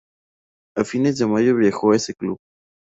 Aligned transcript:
A 0.75 0.83
fines 0.83 1.19
de 1.19 1.27
Mayo 1.27 1.55
viajó 1.55 1.91
a 1.91 1.95
ese 1.95 2.15
club. 2.15 2.39